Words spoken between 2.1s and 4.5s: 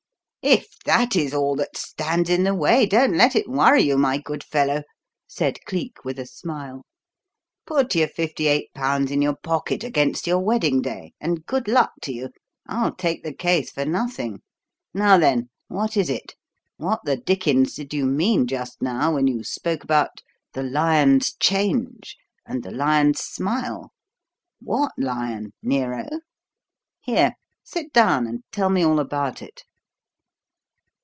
in the way, don't let it worry you, my good